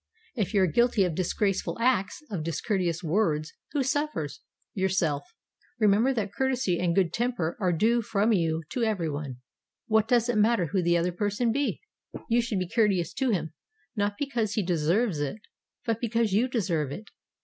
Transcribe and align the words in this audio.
If 0.33 0.55
you 0.55 0.61
are 0.63 0.65
guilty 0.65 1.03
of 1.03 1.13
disgraceful 1.13 1.77
acts, 1.79 2.23
of 2.31 2.41
discourteous 2.41 3.03
words, 3.03 3.53
who 3.73 3.83
suffers? 3.83 4.41
Yourself. 4.73 5.21
Remember 5.79 6.09
that; 6.09 6.17
remember 6.19 6.27
that 6.27 6.33
courtesy 6.35 6.79
and 6.79 6.95
good 6.95 7.13
temper 7.13 7.55
are 7.61 7.71
due 7.71 8.01
from 8.01 8.33
you 8.33 8.63
to 8.71 8.81
everyone. 8.83 9.37
What 9.85 10.07
does 10.07 10.27
it 10.27 10.37
matter 10.39 10.69
who 10.71 10.81
the 10.81 10.97
other 10.97 11.11
person 11.11 11.51
be? 11.51 11.81
you 12.27 12.41
should 12.41 12.57
be 12.57 12.67
courteous 12.67 13.13
to 13.13 13.29
him, 13.29 13.53
not 13.95 14.15
because 14.17 14.53
he 14.55 14.63
deserves 14.63 15.19
it, 15.19 15.37
but 15.85 15.99
because 16.01 16.33
you 16.33 16.47
deserve 16.47 16.91
it. 16.91 17.11